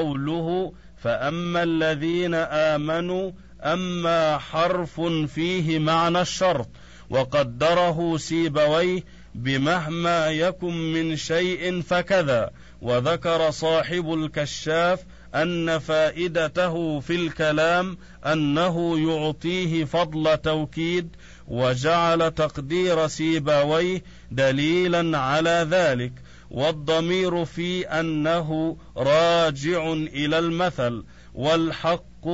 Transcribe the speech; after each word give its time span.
قوله 0.00 0.72
فأما 0.96 1.62
الذين 1.62 2.34
آمنوا 2.34 3.30
أما 3.62 4.38
حرف 4.38 5.00
فيه 5.34 5.78
معنى 5.78 6.20
الشرط 6.20 6.68
وقدره 7.10 8.16
سيبويه 8.16 9.04
بمهما 9.34 10.26
يكن 10.26 10.92
من 10.92 11.16
شيء 11.16 11.80
فكذا 11.80 12.50
وذكر 12.82 13.50
صاحب 13.50 14.14
الكشاف 14.14 15.04
أن 15.34 15.78
فائدته 15.78 17.00
في 17.00 17.14
الكلام 17.14 17.98
أنه 18.26 18.98
يعطيه 19.10 19.84
فضل 19.84 20.36
توكيد 20.38 21.16
وجعل 21.48 22.30
تقدير 22.30 23.06
سيبويه 23.06 24.02
دليلا 24.30 25.18
على 25.18 25.66
ذلك. 25.70 26.12
والضمير 26.50 27.44
في 27.44 27.88
أنه 27.88 28.76
راجع 28.96 29.92
إلى 29.92 30.38
المثل 30.38 31.04
والحق 31.34 32.28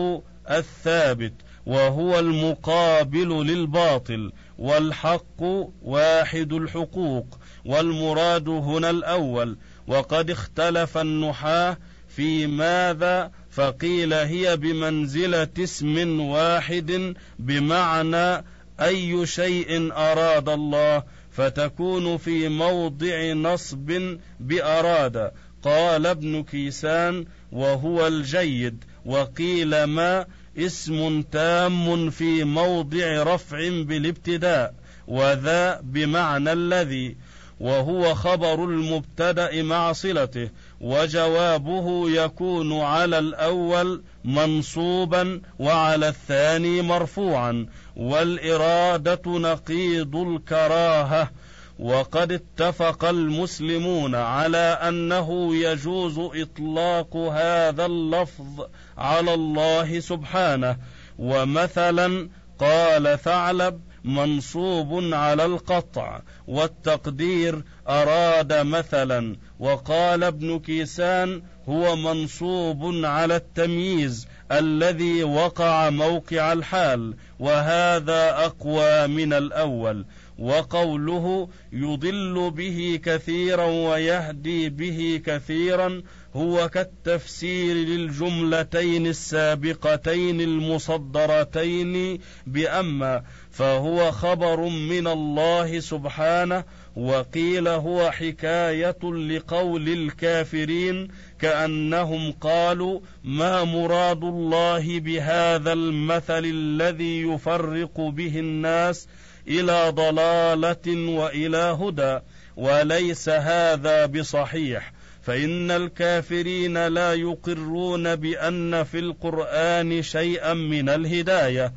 الثابت 0.51 1.35
وهو 1.67 2.19
المقابل 2.19 3.47
للباطل 3.47 4.33
والحق 4.59 5.43
واحد 5.83 6.53
الحقوق 6.53 7.39
والمراد 7.65 8.49
هنا 8.49 8.91
الأول. 8.91 9.57
وقد 9.87 10.31
اختلف 10.31 10.99
النحاة 10.99 11.79
في 12.09 12.47
ماذا 12.47 13.31
فقيل 13.51 14.13
هي 14.13 14.57
بمنزلة 14.57 15.49
اسم 15.59 16.21
واحد 16.21 17.15
بمعنى 17.39 18.45
أي 18.81 19.27
شيء 19.27 19.93
أراد 19.93 20.49
الله 20.49 21.03
فتكون 21.37 22.17
في 22.17 22.49
موضع 22.49 23.33
نصب 23.33 24.19
بأراد. 24.41 25.31
قال 25.63 26.07
ابن 26.07 26.43
كيسان 26.43 27.27
وهو 27.53 28.07
الجيد 28.07 28.85
وقيل 29.05 29.85
ما 29.85 30.27
اسم 30.59 31.23
تام 31.23 32.11
في 32.11 32.45
موضع 32.45 33.23
رفع 33.23 33.59
بالابتداء 33.83 34.75
وذا 35.07 35.81
بمعنى 35.83 36.53
الذي 36.53 37.17
وهو 37.61 38.15
خبر 38.15 38.65
المبتدأ 38.65 39.63
مع 39.63 39.93
صلته. 39.93 40.51
وجوابه 40.81 42.11
يكون 42.11 42.81
على 42.81 43.19
الأول 43.19 44.03
منصوبا 44.25 45.41
وعلى 45.59 46.09
الثاني 46.09 46.83
مرفوعا 46.83 47.67
والإرادة 47.97 49.23
نقيض 49.27 50.17
الكراهة. 50.17 51.31
وقد 51.79 52.33
اتفق 52.33 53.05
المسلمون 53.05 54.15
على 54.15 54.79
أنه 54.89 55.57
يجوز 55.57 56.19
إطلاق 56.19 57.17
هذا 57.17 57.87
اللفظ 57.87 58.67
على 58.99 59.35
الله 59.35 60.01
سبحانه. 60.01 60.77
ومثلا 61.19 62.29
قال 62.59 63.19
ثعلب 63.19 63.81
منصوب 64.07 65.15
على 65.15 65.45
القطع 65.45 66.21
والتقدير 66.47 67.63
أراد 67.89 68.53
مثلا 68.53 69.37
وقال 69.59 70.25
ابن 70.25 70.59
كيسان 70.59 71.43
هو 71.69 71.97
منصوب 71.97 73.05
على 73.05 73.37
التمييز 73.37 74.29
الذي 74.53 75.25
وقع 75.25 75.91
موقع 75.91 76.53
الحال 76.53 77.15
وهذا 77.39 78.31
أقوى 78.31 79.07
من 79.07 79.33
الأول. 79.33 80.05
وقوله 80.39 81.49
يضل 81.73 82.51
به 82.51 83.01
كثيرا 83.05 83.65
ويهدي 83.65 84.69
به 84.69 85.21
كثيرا 85.27 86.03
هو 86.37 86.69
كالتفسير 86.69 87.75
للجملتين 87.77 89.07
السابقتين 89.07 90.41
المصدرتين 90.41 92.21
بأما 92.47 93.23
فهو 93.51 94.13
خبر 94.13 94.61
من 94.69 95.07
الله 95.07 95.81
سبحانه 95.81 96.65
وقيل 96.97 97.69
هو 97.69 98.11
حكاية 98.11 98.97
لقول 99.03 99.89
الكافرين 99.89 101.09
كأنهم 101.41 102.33
قالوا 102.33 103.01
ما 103.25 103.65
مراد 103.65 104.25
الله 104.25 105.01
بهذا 105.01 105.73
المثل 105.73 106.45
الذي 106.45 107.23
يفرق 107.23 108.01
به 108.01 108.39
الناس 108.39 109.09
إلى 109.49 109.91
ضلالة 109.91 111.11
وإلى 111.17 111.79
هدى 111.81 112.19
وليس 112.57 113.29
هذا 113.29 114.07
بصحيح. 114.07 114.93
فإن 115.23 115.71
الكافرين 115.71 116.87
لا 116.87 117.15
يقرون 117.15 118.17
بأن 118.17 118.85
في 118.85 118.99
القرآن 118.99 120.03
شيئا 120.03 120.55
من 120.55 120.89
الهداية 120.89 121.73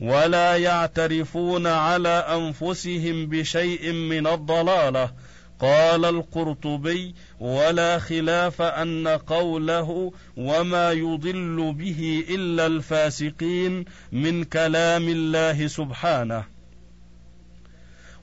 ولا 0.00 0.56
يعترفون 0.56 1.66
على 1.66 2.08
أنفسهم 2.08 3.26
بشيء 3.26 3.92
من 3.92 4.26
الضلالة. 4.26 5.10
قال 5.60 6.04
القرطبي 6.04 7.14
ولا 7.40 7.98
خلاف 7.98 8.62
أن 8.62 9.08
قوله 9.08 10.12
وما 10.36 10.92
يضل 10.92 11.74
به 11.78 12.24
إلا 12.30 12.66
الفاسقين 12.66 13.84
من 14.12 14.44
كلام 14.44 15.08
الله 15.08 15.66
سبحانه. 15.66 16.55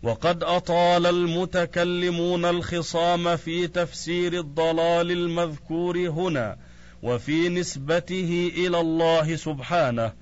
وقد 0.03 0.43
أطال 0.43 1.05
المتكلمون 1.05 2.45
الخصام 2.45 3.37
في 3.37 3.67
تفسير 3.67 4.33
الضلال 4.33 5.11
المذكور 5.11 5.97
هنا 5.97 6.57
وفي 7.03 7.49
نسبته 7.49 8.51
إلى 8.57 8.79
الله 8.79 9.35
سبحانه 9.35 10.13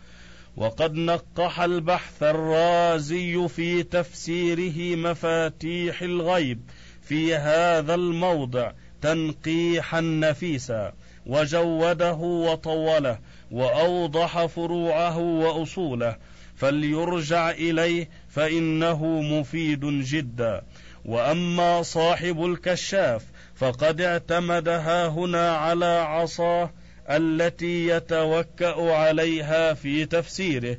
وقد 0.57 0.93
نقح 0.93 1.59
البحث 1.61 2.23
الرازي 2.23 3.47
في 3.47 3.83
تفسيره 3.83 4.95
مفاتيح 4.95 6.01
الغيب 6.01 6.61
في 7.01 7.35
هذا 7.35 7.95
الموضع 7.95 8.71
تنقيحا 9.01 10.01
نفيسا 10.01 10.93
وجوده 11.25 12.13
وطوله 12.13 13.19
وأوضح 13.51 14.45
فروعه 14.45 15.17
وأصوله 15.17 16.17
فليرجع 16.55 17.49
إليه 17.49 18.09
فإنه 18.31 19.05
مفيد 19.21 19.85
جدا. 19.85 20.61
وأما 21.05 21.81
صاحب 21.81 22.45
الكشاف 22.45 23.25
فقد 23.55 24.01
اعتمدها 24.01 25.07
هنا 25.07 25.55
على 25.55 25.85
عصاه 25.85 26.71
التي 27.09 27.87
يتوكأ 27.87 28.93
عليها 28.93 29.73
في 29.73 30.05
تفسيره. 30.05 30.77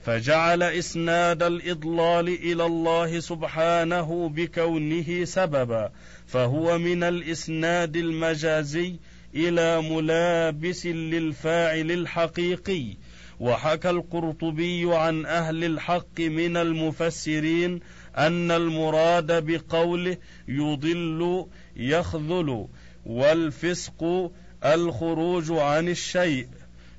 فجعل 0.00 0.62
إسناد 0.62 1.42
الإضلال 1.42 2.28
إلى 2.28 2.66
الله 2.66 3.20
سبحانه 3.20 4.28
بكونه 4.28 5.24
سببا. 5.24 5.90
فهو 6.26 6.78
من 6.78 7.02
الإسناد 7.02 7.96
المجازي 7.96 8.96
إلى 9.34 9.82
ملابس 9.82 10.86
للفاعل 10.86 11.90
الحقيقي. 11.90 12.96
وحكى 13.40 13.90
القرطبي 13.90 14.94
عن 14.94 15.26
أهل 15.26 15.64
الحق 15.64 16.20
من 16.20 16.56
المفسرين 16.56 17.80
أن 18.16 18.50
المراد 18.50 19.46
بقوله 19.46 20.16
يضل 20.48 21.46
يخذل 21.76 22.68
والفسق 23.06 24.30
الخروج 24.64 25.50
عن 25.50 25.88
الشيء. 25.88 26.48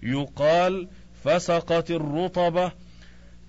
يقال 0.04 0.88
فسقت 1.24 1.92
الرطبة 1.92 2.72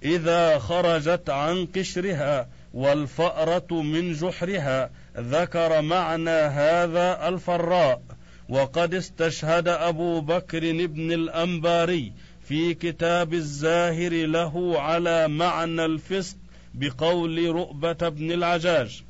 إذا 0.03 0.59
خرجت 0.59 1.31
عن 1.31 1.67
قشرها 1.67 2.49
والفأرة 2.75 3.83
من 3.83 4.13
جحرها. 4.13 4.91
ذكر 5.17 5.83
معنى 5.83 6.31
هذا 6.31 7.29
الفراء. 7.29 8.03
وقد 8.49 8.95
استشهد 8.95 9.69
أبو 9.69 10.21
بكر 10.21 10.87
بن 10.87 11.13
الأنباري 11.13 12.13
في 12.49 12.75
كتاب 12.75 13.35
الزاهر 13.35 14.13
له 14.27 14.81
على 14.81 15.29
معنى 15.29 15.85
الفسق 15.85 16.37
بقول 16.75 17.47
رؤبة 17.47 18.09
بن 18.09 18.33
العجاج. 18.33 19.03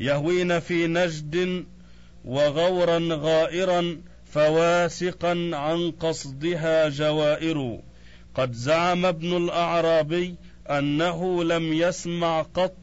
يهوين 0.00 0.60
في 0.60 0.86
نجد 0.86 1.64
وغورا 2.24 2.98
غائرا 3.10 4.00
فواسقا 4.24 5.50
عن 5.52 5.90
قصدها 5.90 6.88
جوائر. 6.88 7.80
قد 8.34 8.52
زعم 8.52 9.06
ابن 9.06 9.36
الأعرابي 9.36 10.34
أنه 10.70 11.44
لم 11.44 11.72
يسمع 11.72 12.42
قط 12.42 12.76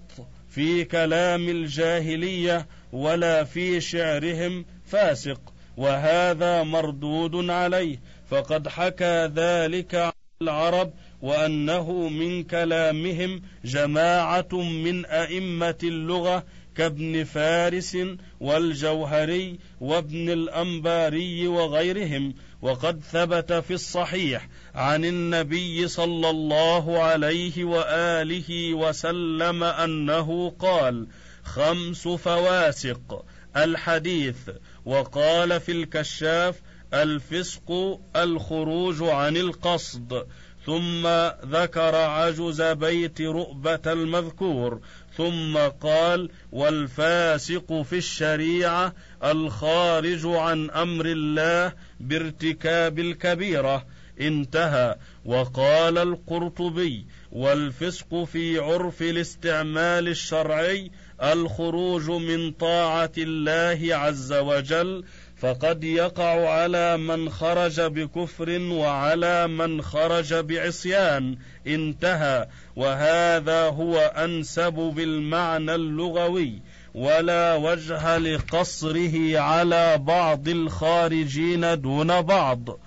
في 0.50 0.84
كلام 0.84 1.50
الجاهلية 1.50 2.68
ولا 2.92 3.44
في 3.44 3.82
شعرهم 3.82 4.66
فاسق 4.86 5.42
وهذا 5.78 6.64
مردود 6.64 7.50
عليه 7.50 8.00
فقد 8.30 8.68
حكى 8.68 9.32
ذلك 9.36 9.96
عن 9.96 10.12
العرب 10.42 10.94
وأنه 11.22 12.10
من 12.10 12.44
كلامهم 12.44 13.42
جماعة 13.66 14.54
من 14.54 15.06
أئمة 15.06 15.78
اللغة 15.84 16.44
كابن 16.78 17.24
فارس 17.24 17.98
والجوهري 18.40 19.60
وابن 19.82 20.30
الأنباري 20.30 21.48
وغيرهم 21.48 22.34
وقد 22.62 23.02
ثبت 23.12 23.54
في 23.54 23.74
الصحيح 23.74 24.48
عن 24.76 25.06
النبي 25.06 25.88
صلى 25.88 26.30
الله 26.30 27.04
عليه 27.04 27.64
وآله 27.64 28.74
وسلم 28.74 29.64
أنه 29.64 30.50
قال 30.50 31.08
خمس 31.44 32.08
فواسق 32.08 33.26
الحديث 33.58 34.38
وقال 34.86 35.60
في 35.60 35.72
الكشاف 35.72 36.62
الفسق 36.94 38.00
الخروج 38.16 39.04
عن 39.04 39.38
القصد 39.38 40.26
ثم 40.66 41.08
ذكر 41.46 41.96
عجز 41.96 42.62
بيت 42.62 43.22
رؤبة 43.22 43.80
المذكور 43.86 44.80
ثم 45.18 45.58
قال 45.58 46.30
والفاسق 46.52 47.82
في 47.82 47.98
الشريعة 47.98 48.94
الخارج 49.24 50.26
عن 50.26 50.70
أمر 50.70 51.06
الله 51.06 51.74
بارتكاب 52.00 53.00
الكبيرة. 53.00 53.86
انتهى. 54.22 54.96
وقال 55.26 55.98
القرطبي 55.98 57.06
والفسق 57.32 58.24
في 58.24 58.60
عرف 58.60 59.02
الاستعمال 59.02 60.08
الشرعي 60.08 60.92
الخروج 61.24 62.10
من 62.10 62.52
طاعة 62.52 63.12
الله 63.18 63.96
عز 63.96 64.34
وجل 64.34 65.04
فقد 65.38 65.84
يقع 65.84 66.50
على 66.50 66.98
من 66.98 67.30
خرج 67.30 67.82
بكفر 67.82 68.60
وعلى 68.62 69.48
من 69.48 69.82
خرج 69.82 70.34
بعصيان 70.34 71.38
انتهى. 71.68 72.48
وهذا 72.76 73.62
هو 73.62 73.98
أنسب 73.98 74.74
بالمعنى 74.74 75.76
اللغوي. 75.76 76.62
ولا 76.94 77.56
وجه 77.56 78.18
لقصره 78.18 79.40
على 79.40 79.98
بعض 79.98 80.48
الخارجين 80.48 81.82
دون 81.82 82.22
بعض. 82.22 82.80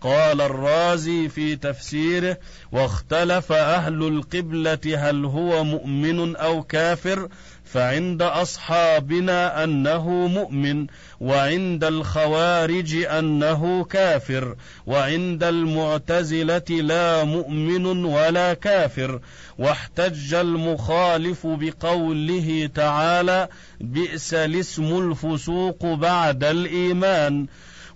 قال 0.00 0.40
الرازي 0.40 1.28
في 1.28 1.56
تفسيره 1.56 2.36
واختلف 2.72 3.52
أهل 3.52 4.02
القبلة 4.08 4.78
هل 4.96 5.24
هو 5.24 5.64
مؤمن 5.64 6.36
أو 6.36 6.62
كافر؟ 6.62 7.28
فعند 7.72 8.22
أصحابنا 8.22 9.64
أنه 9.64 10.08
مؤمن 10.10 10.86
وعند 11.20 11.84
الخوارج 11.84 12.94
أنه 12.94 13.84
كافر 13.84 14.56
وعند 14.86 15.44
المعتزلة 15.44 16.70
لا 16.70 17.24
مؤمن 17.24 18.04
ولا 18.04 18.54
كافر. 18.54 19.20
واحتج 19.58 20.34
المخالف 20.34 21.46
بقوله 21.46 22.70
تعالى 22.74 23.48
بئس 23.80 24.34
الاسم 24.34 24.98
الفسوق 24.98 25.86
بعد 25.86 26.44
الإيمان 26.44 27.46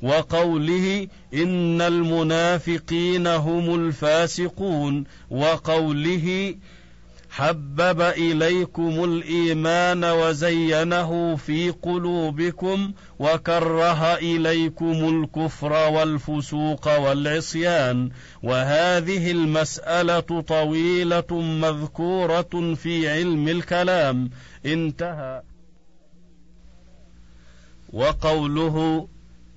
وقوله 0.02 1.08
إن 1.34 1.80
المنافقين 1.80 3.26
هم 3.26 3.74
الفاسقون 3.74 5.04
وقوله 5.30 6.54
حبب 7.32 8.00
إليكم 8.00 9.04
الإيمان 9.04 10.04
وزينه 10.04 11.36
في 11.36 11.70
قلوبكم 11.70 12.92
وكره 13.18 14.14
إليكم 14.14 14.92
الكفر 14.92 15.72
والفسوق 15.72 16.98
والعصيان 16.98 18.10
وهذه 18.42 19.30
المسألة 19.30 20.40
طويلة 20.40 21.40
مذكورة 21.40 22.74
في 22.74 23.08
علم 23.08 23.48
الكلام. 23.48 24.30
انتهى. 24.66 25.42
وقوله 27.92 29.08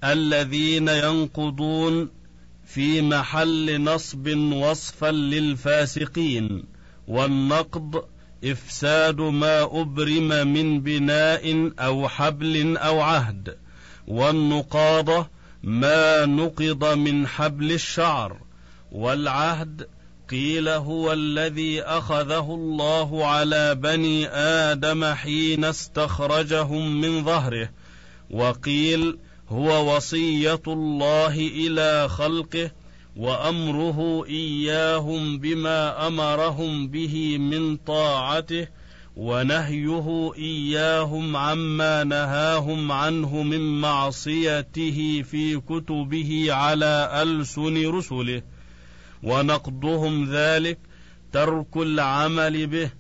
الذين 0.04 0.88
ينقضون 0.88 2.10
في 2.66 3.02
محل 3.02 3.84
نصب 3.84 4.28
وصفا 4.54 5.12
للفاسقين. 5.12 6.75
والنقض 7.08 8.04
إفساد 8.44 9.22
ما 9.22 9.64
أبرم 9.64 10.28
من 10.48 10.82
بناء 10.82 11.72
أو 11.80 12.08
حبل 12.08 12.78
أو 12.78 13.02
عهد. 13.02 13.58
والنقاضه 14.08 15.28
ما 15.64 16.26
نقض 16.26 16.98
من 16.98 17.28
حبل 17.28 17.72
الشعر. 17.72 18.38
والعهد 18.92 19.88
قيل 20.30 20.70
هو 20.70 21.14
الذي 21.14 21.82
أخذه 21.82 22.46
الله 22.54 23.26
على 23.26 23.76
بني 23.76 24.28
آدم 24.28 25.06
حين 25.06 25.66
استخرجهم 25.66 27.02
من 27.02 27.24
ظهره. 27.24 27.70
وقيل 28.30 29.18
هو 29.50 29.96
وصية 29.96 30.62
الله 30.68 31.36
إلى 31.36 32.10
خلقه 32.10 32.72
وأمره 33.16 34.26
إياهم 34.26 35.38
بما 35.38 36.08
أمرهم 36.08 36.88
به 36.88 37.38
من 37.38 37.78
طاعته 37.78 38.68
ونهيه 39.16 40.34
إياهم 40.38 41.38
عما 41.38 42.04
نهاهم 42.04 42.92
عنه 42.92 43.44
من 43.44 43.82
معصيته 43.82 45.24
في 45.32 45.60
كتبه 45.60 46.48
على 46.50 47.22
ألسن 47.22 47.88
رسله. 47.98 48.42
ونقضهم 49.24 50.32
ذلك 50.32 50.80
ترك 51.32 51.78
العمل 51.78 52.68
به 52.68 52.92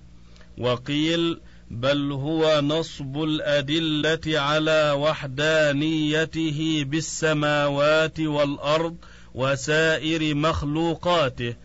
وقيل 0.58 1.40
بل 1.72 2.12
هو 2.12 2.62
نصب 2.62 3.24
الأدلة 3.24 4.40
على 4.40 4.92
وحدانيته 4.98 6.84
بالسماوات 6.88 8.20
والأرض 8.20 8.96
وسائر 9.36 10.36
مخلوقاته 10.36 11.56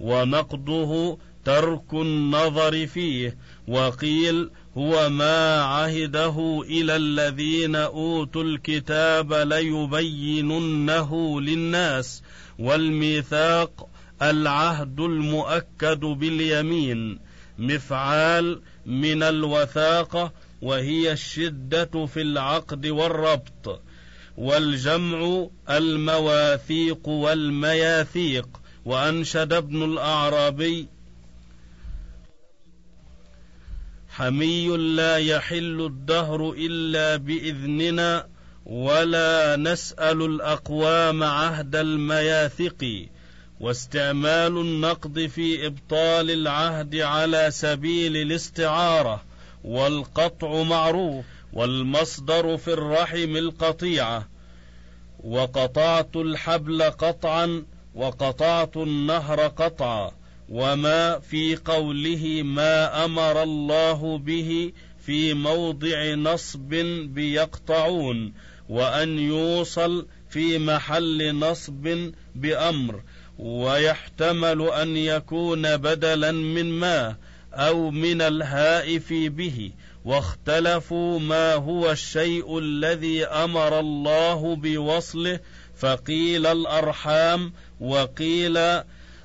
ونقضه 0.00 1.18
ترك 1.44 1.92
النظر 1.92 2.86
فيه 2.86 3.36
وقيل 3.68 4.50
هو 4.76 5.08
ما 5.08 5.62
عهده 5.62 6.64
إلى 6.68 6.96
الذين 6.96 7.76
أوتوا 7.76 8.42
الكتاب 8.42 9.32
ليبيننه 9.32 11.10
للناس 11.40 12.22
والميثاق 12.58 13.88
العهد 14.22 15.00
المؤكد 15.00 16.00
باليمين 16.00 17.18
مفعال 17.58 18.60
من 18.86 19.22
الوثاقة 19.22 20.32
وهي 20.62 21.12
الشدة 21.12 22.06
في 22.06 22.20
العقد 22.20 22.86
والربط. 22.86 23.80
والجمع 24.36 25.46
المواثيق 25.70 27.08
والمياثيق. 27.08 28.48
وانشد 28.84 29.52
ابن 29.52 29.82
الأعرابي 29.82 30.88
حمي 34.08 34.76
لا 34.76 35.16
يحل 35.16 35.80
الدهر 35.80 36.54
إلا 36.58 37.16
بإذننا 37.16 38.26
ولا 38.66 39.56
نسأل 39.56 40.22
الأقوام 40.22 41.22
عهد 41.22 41.76
المياثق 41.76 43.06
واستعمال 43.60 44.58
النقد 44.58 45.26
في 45.26 45.66
إبطال 45.66 46.30
العهد 46.30 46.96
على 46.96 47.50
سبيل 47.50 48.16
الاستعارة 48.16 49.22
والقطع 49.64 50.62
معروف. 50.62 51.24
والمصدر 51.54 52.56
في 52.56 52.72
الرحم 52.72 53.36
القطيعة 53.36 54.28
وقطعت 55.24 56.16
الحبل 56.16 56.82
قطعا 56.82 57.64
وقطعت 57.94 58.76
النهر 58.76 59.40
قطعا 59.46 60.10
وما 60.48 61.18
في 61.18 61.56
قوله 61.56 62.42
ما 62.44 63.04
أمر 63.04 63.42
الله 63.42 64.18
به 64.18 64.72
في 65.06 65.34
موضع 65.34 66.14
نصب 66.14 66.68
بيقطعون 67.14 68.32
وأن 68.68 69.18
يوصل 69.18 70.06
في 70.30 70.58
محل 70.58 71.34
نصب 71.38 72.12
بأمر 72.34 73.02
ويحتمل 73.38 74.62
أن 74.62 74.96
يكون 74.96 75.76
بدلا 75.76 76.32
من 76.32 76.70
ما 76.70 77.16
أو 77.52 77.90
من 77.90 78.22
الهائف 78.22 79.12
به. 79.12 79.72
واختلفوا 80.04 81.18
ما 81.18 81.54
هو 81.54 81.90
الشيء 81.90 82.58
الذي 82.58 83.24
أمر 83.24 83.80
الله 83.80 84.56
بوصله 84.56 85.40
فقيل 85.76 86.46
الأرحام 86.46 87.52
وقيل 87.80 88.56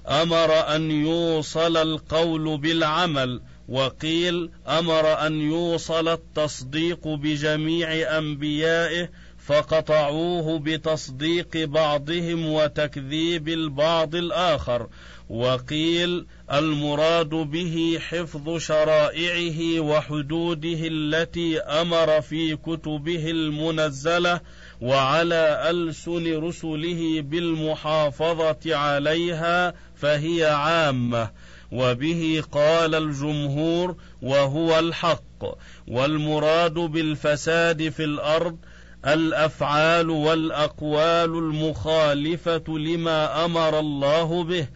أمر 0.07 0.75
أن 0.75 0.91
يوصل 0.91 1.77
القول 1.77 2.57
بالعمل 2.57 3.41
وقيل 3.69 4.51
أمر 4.67 5.27
أن 5.27 5.41
يوصل 5.41 6.07
التصديق 6.07 7.07
بجميع 7.07 8.17
أنبيائه 8.17 9.09
فقطعوه 9.49 10.59
بتصديق 10.59 11.57
بعضهم 11.57 12.45
وتكذيب 12.45 13.47
البعض 13.47 14.15
الآخر. 14.15 14.87
وقيل 15.29 16.25
المراد 16.53 17.29
به 17.29 17.99
حفظ 18.09 18.57
شرائعه 18.57 19.79
وحدوده 19.79 20.79
التي 20.81 21.59
أمر 21.59 22.21
في 22.21 22.55
كتبه 22.55 23.31
المنزلة 23.31 24.41
وعلى 24.81 25.69
ألسن 25.69 26.37
رسله 26.37 27.21
بالمحافظة 27.21 28.75
عليها 28.75 29.73
فهي 29.95 30.45
عامة. 30.45 31.29
وبه 31.71 32.43
قال 32.51 32.95
الجمهور 32.95 33.95
وهو 34.21 34.79
الحق. 34.79 35.57
والمراد 35.87 36.73
بالفساد 36.73 37.89
في 37.89 38.03
الأرض 38.03 38.57
الأفعال 39.07 40.09
والأقوال 40.09 41.37
المخالفة 41.37 42.63
لما 42.67 43.45
أمر 43.45 43.79
الله 43.79 44.43
به 44.43 44.67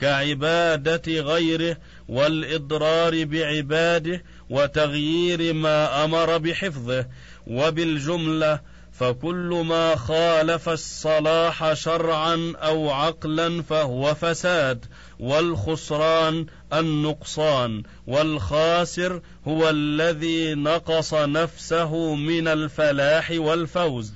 كعبادة 0.00 1.20
غيره 1.20 1.76
والإضرار 2.08 3.24
بعباده 3.24 4.22
وتغيير 4.50 5.52
ما 5.52 6.04
أمر 6.04 6.38
بحفظه 6.38 7.06
وبالجملة 7.46 8.60
فكل 8.98 9.64
ما 9.68 9.96
خالف 9.96 10.68
الصلاح 10.68 11.72
شرعا 11.72 12.52
أو 12.56 12.90
عقلا 12.90 13.62
فهو 13.62 14.14
فساد 14.14 14.84
والخسران 15.18 16.46
النقصان 16.72 17.82
والخاسر 18.06 19.22
هو 19.48 19.70
الذي 19.70 20.54
نقص 20.54 21.14
نفسه 21.14 22.14
من 22.14 22.48
الفلاح 22.48 23.30
والفوز. 23.30 24.12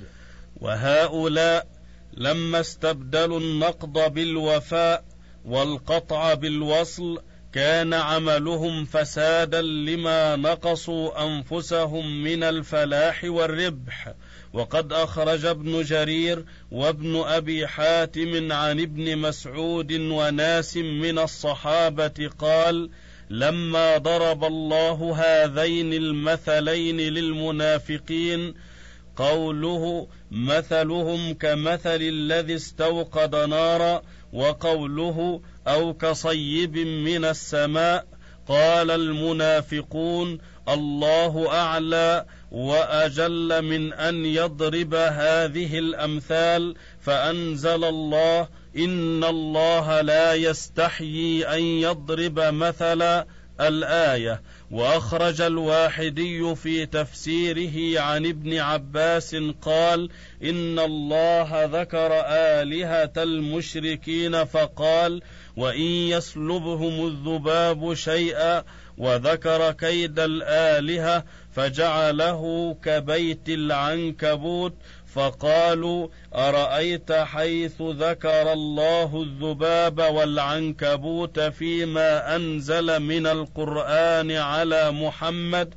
وهؤلاء 0.61 1.67
لما 2.13 2.59
استبدلوا 2.59 3.39
النقض 3.39 4.13
بالوفاء 4.13 5.03
والقطع 5.45 6.33
بالوصل 6.33 7.21
كان 7.53 7.93
عملهم 7.93 8.85
فسادا 8.85 9.61
لما 9.61 10.35
نقصوا 10.35 11.25
أنفسهم 11.25 12.23
من 12.23 12.43
الفلاح 12.43 13.23
والربح. 13.23 14.13
وقد 14.53 14.93
أخرج 14.93 15.45
ابن 15.45 15.81
جرير 15.81 16.45
وابن 16.71 17.15
أبي 17.15 17.67
حاتم 17.67 18.51
عن 18.51 18.79
ابن 18.79 19.17
مسعود 19.17 19.91
وناس 19.91 20.77
من 20.77 21.19
الصحابة 21.19 22.29
قال 22.39 22.89
لما 23.29 23.97
ضرب 23.97 24.43
الله 24.43 25.15
هذين 25.17 25.93
المثلين 25.93 26.97
للمنافقين 26.97 28.53
قوله 29.15 30.07
مثلهم 30.31 31.33
كمثل 31.33 32.01
الذي 32.01 32.55
استوقد 32.55 33.35
نارا 33.35 34.01
وقوله 34.33 35.41
أو 35.67 35.93
كصيب 35.93 36.77
من 36.77 37.25
السماء 37.25 38.05
قال 38.47 38.91
المنافقون 38.91 40.39
الله 40.69 41.47
أعلى 41.53 42.25
وأجل 42.53 43.61
من 43.61 43.93
أن 43.93 44.25
يضرب 44.25 44.93
هذه 44.93 45.79
الأمثال 45.79 46.75
فأنزل 47.01 47.83
الله 47.83 48.47
إن 48.77 49.23
الله 49.23 50.01
لا 50.01 50.33
يستحيي 50.33 51.47
أن 51.47 51.61
يضرب 51.61 52.39
مثلا 52.39 53.25
الآية. 53.61 54.41
وأخرج 54.73 55.41
الواحدي 55.41 56.55
في 56.55 56.85
تفسيره 56.85 58.01
عن 58.01 58.25
ابن 58.25 58.57
عباس 58.57 59.35
قال 59.61 60.09
إن 60.43 60.79
الله 60.79 61.65
ذكر 61.65 62.23
آلهة 62.27 63.13
المشركين 63.17 64.45
فقال 64.45 65.21
وإن 65.57 65.81
يسلبهم 65.81 67.07
الذباب 67.07 67.93
شيئا 67.93 68.63
وذكر 68.97 69.71
كيد 69.71 70.19
الآلهة 70.19 71.23
فجعله 71.55 72.75
كبيت 72.83 73.49
العنكبوت 73.49 74.73
فقالوا 75.13 76.07
أرأيت 76.35 77.11
حيث 77.11 77.81
ذكر 77.81 78.53
الله 78.53 79.21
الذباب 79.21 79.99
والعنكبوت 79.99 81.39
فيما 81.39 82.35
أنزل 82.35 82.99
من 82.99 83.27
القرآن 83.27 84.31
على 84.31 84.91
محمد؟ 84.91 85.73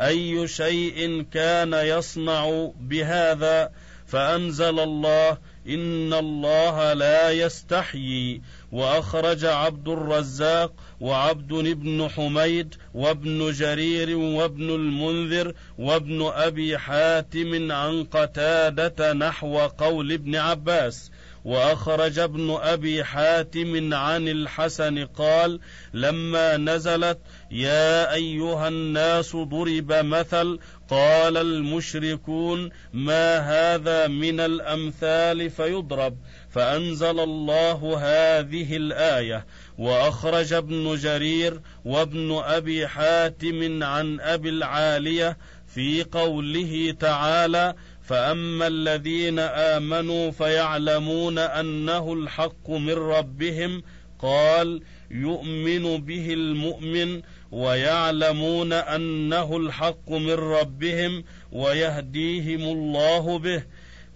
أي 0.00 0.48
شيء 0.48 1.22
كان 1.32 1.72
يصنع 1.72 2.70
بهذا؟ 2.80 3.70
فأنزل 4.06 4.80
الله 4.80 5.38
إن 5.68 6.12
الله 6.12 6.92
لا 6.92 7.30
يستحيي. 7.30 8.42
وأخرج 8.72 9.44
عبد 9.44 9.88
الرزاق 9.88 10.72
وعبد 11.00 11.52
بن 11.52 12.08
حميد 12.08 12.74
وابن 12.94 13.52
جرير 13.52 14.16
وابن 14.16 14.70
المنذر 14.70 15.52
وابن 15.78 16.30
أبي 16.34 16.78
حاتم 16.78 17.72
عن 17.72 18.04
قتادة 18.04 19.12
نحو 19.12 19.58
قول 19.58 20.12
ابن 20.12 20.36
عباس. 20.36 21.10
وأخرج 21.44 22.18
ابن 22.18 22.58
أبي 22.62 23.04
حاتم 23.04 23.94
عن 23.94 24.28
الحسن 24.28 25.06
قال 25.06 25.60
لما 25.94 26.56
نزلت 26.56 27.18
يا 27.50 28.14
أيها 28.14 28.68
الناس 28.68 29.36
ضرب 29.36 29.92
مثل 29.92 30.58
قال 30.90 31.36
المشركون 31.36 32.70
ما 32.92 33.38
هذا 33.38 34.06
من 34.06 34.40
الأمثال 34.40 35.50
فيضرب. 35.50 36.16
فأنزل 36.50 37.20
الله 37.20 37.98
هذه 38.00 38.76
الآية. 38.76 39.46
وأخرج 39.78 40.52
ابن 40.52 40.94
جرير 40.94 41.60
وابن 41.84 42.40
أبي 42.44 42.86
حاتم 42.86 43.82
عن 43.82 44.20
أبي 44.20 44.48
العالية 44.48 45.38
في 45.66 46.02
قوله 46.02 46.94
تعالى 47.00 47.74
فأما 48.02 48.66
الذين 48.66 49.38
آمنوا 49.38 50.30
فيعلمون 50.30 51.38
أنه 51.38 52.12
الحق 52.12 52.70
من 52.70 52.92
ربهم. 52.94 53.82
قال 54.18 54.82
يؤمن 55.10 55.96
به 55.96 56.32
المؤمن 56.32 57.22
ويعلمون 57.52 58.72
أنه 58.72 59.56
الحق 59.56 60.10
من 60.10 60.34
ربهم 60.34 61.24
ويهديهم 61.52 62.60
الله 62.60 63.38
به 63.38 63.62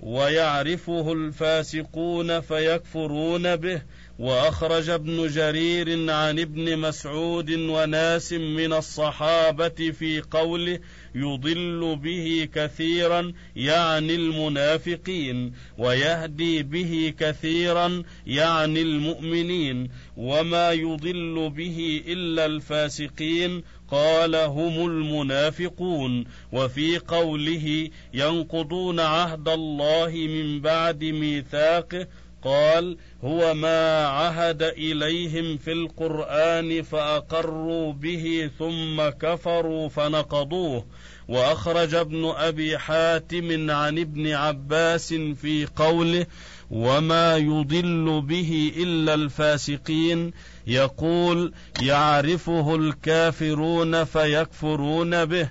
ويعرفه 0.01 1.13
الفاسقون 1.13 2.41
فيكفرون 2.41 3.57
به. 3.57 3.83
وأخرج 4.19 4.91
ابن 4.91 5.27
جرير 5.29 6.11
عن 6.11 6.39
ابن 6.39 6.79
مسعود 6.79 7.51
وناس 7.51 8.33
من 8.33 8.73
الصحابة 8.73 9.69
في 9.69 10.21
قوله 10.21 10.79
يضل 11.15 11.97
به 12.03 12.49
كثيرا 12.55 13.33
يعني 13.57 14.15
المنافقين 14.15 15.53
ويهدي 15.79 16.63
به 16.63 17.15
كثيرا 17.19 18.03
يعني 18.27 18.83
المؤمنين 18.83 19.89
وما 20.17 20.73
يضل 20.73 21.51
به 21.51 22.03
إلا 22.07 22.47
الفاسقين 22.47 23.63
قال 23.89 24.35
هم 24.37 24.87
المنافقون 24.87 26.25
وفي 26.53 26.99
قوله 26.99 27.89
ينقضون 28.15 29.01
عهد 29.01 29.49
الله 29.49 30.11
من 30.11 30.61
بعد 30.61 31.05
ميثاقه 31.05 32.07
قال 32.45 32.97
هو 33.25 33.55
ما 33.55 34.07
عهد 34.07 34.63
إليهم 34.63 35.57
في 35.57 35.73
القرآن 35.73 36.83
فأقروا 36.83 37.93
به 37.93 38.51
ثم 38.59 39.09
كفروا 39.09 39.89
فنقضوه. 39.89 40.85
وأخرج 41.29 41.95
ابن 41.95 42.33
أبي 42.37 42.79
حاتم 42.79 43.71
عن 43.71 43.99
ابن 43.99 44.33
عباس 44.33 45.15
في 45.15 45.69
قوله 45.77 46.27
وما 46.71 47.37
يضل 47.37 48.21
به 48.21 48.73
إلا 48.77 49.15
الفاسقين. 49.15 50.33
يقول 50.67 51.53
يعرفه 51.83 52.77
الكافرون 52.77 54.05
فيكفرون 54.05 55.25
به. 55.25 55.51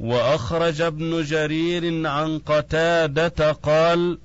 وأخرج 0.00 0.80
ابن 0.80 1.22
جرير 1.22 2.06
عن 2.06 2.38
قتادة 2.38 3.52
قال 3.52 4.18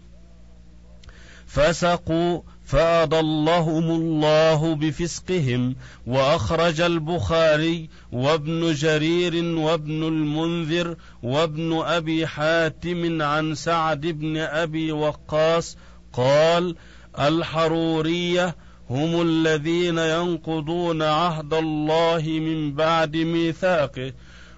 فسقوا 1.54 2.42
فأضلهم 2.66 3.92
الله 3.92 4.76
بفسقهم 4.76 5.76
وأخرج 6.08 6.82
البخاري 6.82 7.90
وابن 8.12 8.74
جرير 8.74 9.46
وابن 9.46 10.04
المنذر 10.04 10.96
وابن 11.24 11.82
أبي 11.86 12.28
حاتم 12.28 13.22
عن 13.22 13.56
سعد 13.56 14.02
بن 14.02 14.38
أبي 14.38 14.92
وقاص 14.92 15.78
قال 16.14 16.76
الحرورية 17.20 18.56
هم 18.90 19.22
الذين 19.22 19.98
ينقضون 19.98 21.02
عهد 21.02 21.54
الله 21.54 22.24
من 22.28 22.74
بعد 22.74 23.18
ميثاقه 23.18 24.14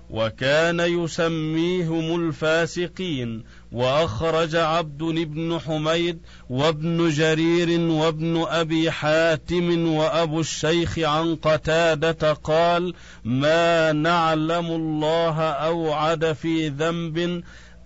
وكان 0.09 0.79
يسميهم 0.79 2.27
الفاسقين 2.27 3.43
وأخرج 3.75 4.55
عبد 4.55 5.03
بن 5.03 5.59
حميد 5.59 6.19
وابن 6.49 7.09
جرير 7.09 7.79
وابن 7.91 8.45
أبي 8.49 8.91
حاتم 8.91 9.87
وأبو 9.87 10.39
الشيخ 10.39 10.99
عن 10.99 11.35
قتادة 11.35 12.33
قال 12.33 12.93
ما 13.23 13.91
نعلم 13.91 14.65
الله 14.65 15.41
أوعد 15.41 16.33
في 16.33 16.69
ذنب 16.69 17.43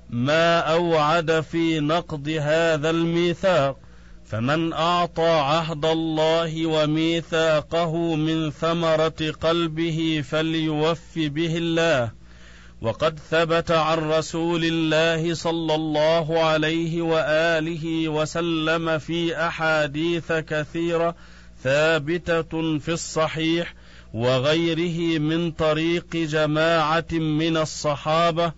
ما 0.09 0.59
أوعد 0.59 1.39
في 1.39 1.79
نقض 1.79 2.29
هذا 2.29 2.89
الميثاق. 2.89 3.77
فمن 4.25 4.73
أعطى 4.73 5.29
عهد 5.29 5.85
الله 5.85 6.65
وميثاقه 6.65 8.15
من 8.15 8.51
ثمرة 8.51 9.33
قلبه 9.41 10.23
فليوف 10.29 10.99
به 11.15 11.57
الله. 11.57 12.18
وقد 12.81 13.19
ثبت 13.31 13.71
عن 13.71 13.97
رسول 13.97 14.65
الله 14.65 15.33
صلى 15.33 15.75
الله 15.75 16.39
عليه 16.39 17.01
وآله 17.01 18.09
وسلم 18.09 18.97
في 18.97 19.37
أحاديث 19.47 20.31
كثيرة 20.31 21.15
ثابتة 21.63 22.79
في 22.79 22.89
الصحيح 22.89 23.73
وغيره 24.13 25.19
من 25.19 25.51
طريق 25.51 26.15
جماعة 26.15 27.11
من 27.11 27.57
الصحابة 27.57 28.51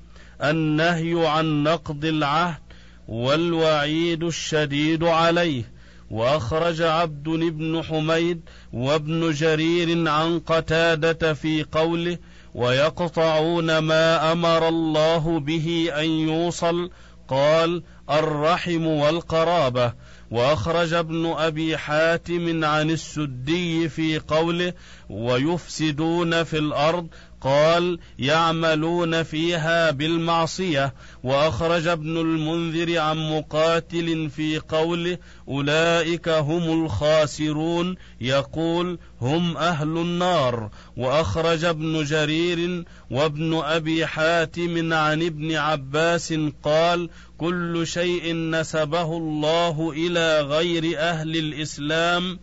النهي 0.44 1.28
عن 1.28 1.64
نقض 1.64 2.06
العهد 2.06 2.62
والوعيد 3.08 4.24
الشديد 4.24 5.04
عليه. 5.04 5.72
وأخرج 6.12 6.82
عبد 6.82 7.30
بن 7.30 7.84
حميد 7.84 8.42
وابن 8.74 9.32
جرير 9.32 10.10
عن 10.10 10.40
قتادة 10.40 11.34
في 11.34 11.64
قوله 11.64 12.18
ويقطعون 12.56 13.78
ما 13.78 14.32
أمر 14.32 14.68
الله 14.68 15.40
به 15.40 15.90
أن 15.96 16.06
يوصل. 16.06 16.90
قال 17.28 17.84
الرحم 18.10 18.88
والقرابة. 18.88 19.94
وأخرج 20.32 20.94
ابن 20.94 21.26
أبي 21.26 21.78
حاتم 21.78 22.66
عن 22.66 22.90
السدي 22.90 23.90
في 23.90 24.20
قوله 24.20 24.74
ويفسدون 25.10 26.44
في 26.44 26.58
الأرض 26.58 27.08
قال 27.42 28.00
يعملون 28.20 29.24
فيها 29.24 29.92
بالمعصية. 29.92 30.94
وأخرج 31.24 31.88
ابن 31.88 32.18
المنذر 32.18 33.00
عن 33.00 33.18
مقاتل 33.18 34.30
في 34.30 34.60
قوله 34.60 35.18
أولئك 35.48 36.30
هم 36.30 36.84
الخاسرون. 36.84 37.96
يقول 38.22 39.00
هم 39.22 39.58
أهل 39.58 39.98
النار. 39.98 40.70
وأخرج 40.98 41.66
ابن 41.66 42.04
جرير 42.04 42.84
وابن 43.12 43.62
أبي 43.64 44.06
حاتم 44.06 44.94
عن 44.94 45.24
ابن 45.24 45.56
عباس 45.56 46.34
قال 46.64 47.10
كل 47.38 47.88
شيء 47.88 48.36
نسبه 48.36 49.18
الله 49.18 49.92
إلى 49.92 50.42
غير 50.42 51.00
أهل 51.00 51.38
الإسلام 51.38 52.40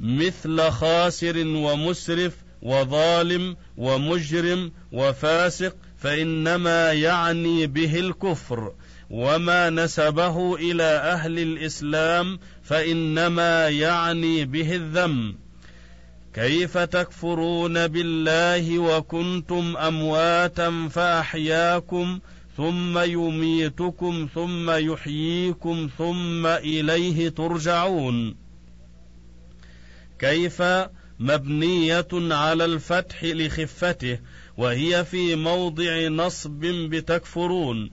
مثل 0.00 0.70
خاسر 0.70 1.38
ومسرف 1.46 2.32
وظالم 2.66 3.56
ومجرم 3.76 4.72
وفاسق 4.92 5.76
فإنما 5.98 6.92
يعني 6.92 7.66
به 7.66 8.00
الكفر. 8.00 8.72
وما 9.10 9.70
نسبه 9.70 10.54
إلى 10.54 10.82
أهل 10.82 11.38
الإسلام 11.38 12.38
فإنما 12.62 13.68
يعني 13.68 14.44
به 14.44 14.76
الذم. 14.76 15.34
كيف 16.34 16.78
تكفرون 16.78 17.86
بالله 17.86 18.78
وكنتم 18.78 19.76
أمواتا 19.76 20.88
فأحياكم 20.90 22.20
ثم 22.56 22.98
يميتكم 22.98 24.28
ثم 24.34 24.70
يحييكم 24.70 25.88
ثم 25.98 26.46
إليه 26.46 27.28
ترجعون. 27.28 28.36
كيف 30.18 30.62
مبنية 31.18 32.08
على 32.12 32.64
الفتح 32.64 33.24
لخفته 33.24 34.18
وهي 34.56 35.04
في 35.04 35.36
موضع 35.36 36.08
نصب 36.08 36.60
بتكفرون 36.60 37.90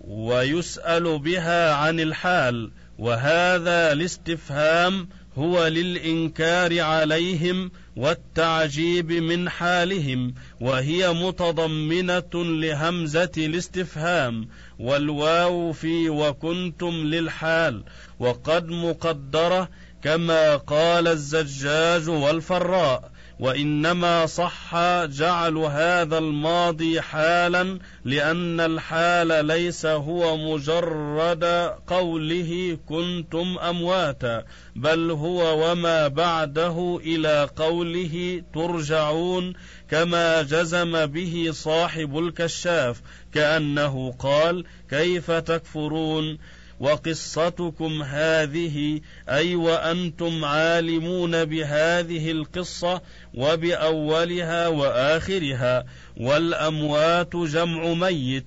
ويسأل 0.00 1.18
بها 1.18 1.74
عن 1.74 2.00
الحال 2.00 2.70
وهذا 2.98 3.92
الاستفهام 3.92 5.08
هو 5.38 5.66
للإنكار 5.66 6.80
عليهم 6.80 7.70
والتعجيب 7.96 9.12
من 9.12 9.48
حالهم 9.48 10.34
وهي 10.60 11.12
متضمنة 11.12 12.30
لهمزة 12.34 13.30
الاستفهام 13.38 14.48
والواو 14.78 15.72
في 15.72 16.10
وكنتم 16.10 16.90
للحال 16.90 17.84
وقد 18.18 18.68
مقدرة 18.68 19.68
كما 20.02 20.56
قال 20.56 21.08
الزجاج 21.08 22.08
والفراء 22.08 23.10
وإنما 23.40 24.26
صح 24.26 24.74
جعل 25.04 25.56
هذا 25.56 26.18
الماضي 26.18 27.00
حالا 27.00 27.78
لأن 28.04 28.60
الحال 28.60 29.46
ليس 29.46 29.86
هو 29.86 30.36
مجرد 30.36 31.44
قوله 31.86 32.78
كنتم 32.88 33.58
أمواتا 33.58 34.44
بل 34.76 35.10
هو 35.10 35.70
وما 35.70 36.08
بعده 36.08 37.00
إلى 37.04 37.48
قوله 37.56 38.42
ترجعون 38.54 39.54
كما 39.90 40.42
جزم 40.42 41.06
به 41.06 41.48
صاحب 41.52 42.18
الكشاف 42.18 43.00
كأنه 43.34 44.14
قال 44.18 44.64
كيف 44.90 45.30
تكفرون؟ 45.30 46.38
وقصتكم 46.80 48.02
هذه 48.02 49.00
أي 49.28 49.54
وأنتم 49.54 50.44
عالمون 50.44 51.44
بهذه 51.44 52.30
القصة 52.30 53.02
وبأولها 53.34 54.68
وآخرها 54.68 55.84
والأموات 56.16 57.36
جمع 57.36 57.94
ميت 57.94 58.44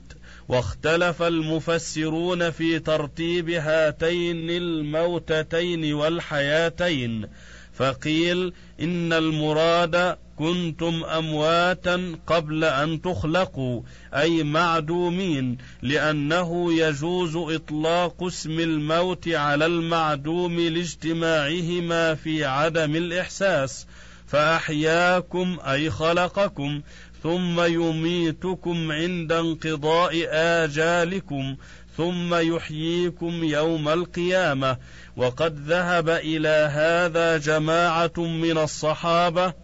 واختلف 0.48 1.22
المفسرون 1.22 2.52
في 2.52 2.80
ترتيب 2.80 3.50
هاتين 3.50 4.50
الموتتين 4.50 5.94
والحياتين 5.94 7.28
فقيل 7.74 8.54
إن 8.82 9.14
المراد 9.14 10.18
كنتم 10.40 11.04
أمواتا 11.04 12.16
قبل 12.28 12.64
أن 12.64 13.02
تخلقوا 13.02 13.82
أي 14.14 14.44
معدومين 14.44 15.58
لأنه 15.82 16.74
يجوز 16.74 17.36
إطلاق 17.36 18.24
اسم 18.24 18.60
الموت 18.60 19.28
على 19.30 19.66
المعدوم 19.66 20.60
لاجتماعهما 20.60 22.16
في 22.16 22.46
عدم 22.46 22.96
الإحساس. 22.96 23.88
فأحياكم 24.28 25.58
أي 25.68 25.90
خلقكم 25.90 26.82
ثم 27.24 27.62
يميتكم 27.62 28.92
عند 28.92 29.32
انقضاء 29.32 30.28
آجالكم 30.32 31.56
ثم 31.98 32.36
يحييكم 32.36 33.44
يوم 33.44 33.90
القيامة. 33.90 34.78
وقد 35.18 35.60
ذهب 35.68 36.10
إلى 36.10 36.70
هذا 36.74 37.38
جماعة 37.38 38.14
من 38.18 38.58
الصحابة 38.58 39.63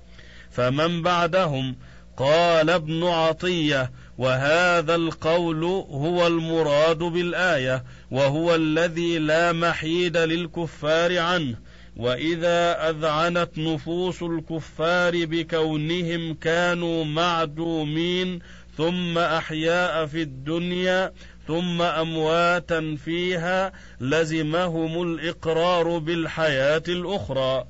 فمن 0.59 1.01
بعدهم؟ 1.01 1.75
قال 2.17 2.69
ابن 2.69 3.03
عطية 3.03 3.91
وهذا 4.17 4.95
القول 4.95 5.63
هو 5.63 6.27
المراد 6.27 6.97
بالآية 6.97 7.83
وهو 8.11 8.55
الذي 8.55 9.19
لا 9.19 9.53
محيد 9.53 10.17
للكفار 10.17 11.19
عنه. 11.19 11.55
وإذا 11.97 12.89
أذعنت 12.89 13.49
نفوس 13.57 14.23
الكفار 14.23 15.25
بكونهم 15.25 16.33
كانوا 16.33 17.05
معدومين 17.05 18.39
ثم 18.77 19.17
أحياء 19.17 20.05
في 20.05 20.21
الدنيا 20.21 21.13
ثم 21.47 21.81
أمواتا 21.81 22.97
فيها 23.05 23.73
لزمهم 24.01 25.01
الإقرار 25.01 25.97
بالحياة 25.97 26.83
الأخرى. 26.87 27.65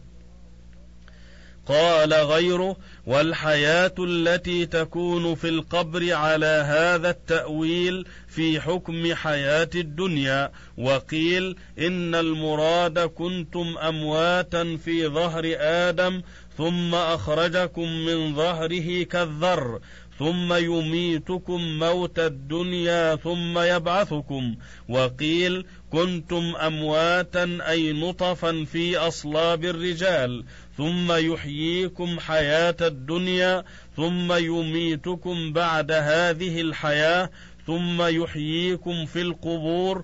قال 1.70 2.14
غيره 2.14 2.78
والحياة 3.06 3.94
التي 4.00 4.66
تكون 4.66 5.36
في 5.36 5.50
القبر 5.50 6.14
على 6.14 6.64
هذا 6.68 7.10
التأويل 7.10 8.06
في 8.28 8.62
حكم 8.62 9.14
حياة 9.16 9.70
الدنيا. 9.76 10.52
وقيل 10.78 11.56
إن 11.80 12.16
المراد 12.16 13.00
كنتم 13.00 13.78
أمواتا 13.78 14.78
في 14.86 15.08
ظهر 15.08 15.44
آدم 15.60 16.22
ثم 16.58 16.96
أخرجكم 16.96 17.90
من 18.06 18.36
ظهره 18.36 19.04
كالذر 19.04 19.80
ثم 20.20 20.54
يميتكم 20.54 21.80
موت 21.80 22.20
الدنيا 22.20 23.16
ثم 23.16 23.60
يبعثكم. 23.60 24.56
وقيل 24.90 25.66
كنتم 25.92 26.56
أمواتا 26.56 27.60
أي 27.70 27.94
نطفا 27.94 28.66
في 28.72 28.98
أصلاب 28.98 29.66
الرجال 29.66 30.44
ثم 30.80 31.12
يحييكم 31.12 32.20
حياة 32.20 32.76
الدنيا 32.82 33.64
ثم 33.96 34.34
يميتكم 34.34 35.54
بعد 35.54 35.92
هذه 35.92 36.62
الحياة 36.62 37.30
ثم 37.68 38.02
يحييكم 38.02 39.06
في 39.06 39.22
القبور 39.22 40.04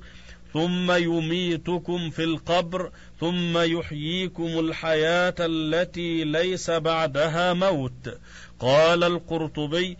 ثم 0.54 0.92
يميتكم 0.92 2.10
في 2.10 2.24
القبر 2.24 2.92
ثم 3.20 3.58
يحييكم 3.58 4.60
الحياة 4.60 5.36
التي 5.40 6.24
ليس 6.24 6.70
بعدها 6.70 7.54
موت. 7.54 8.20
قال 8.60 9.04
القرطبي 9.04 9.98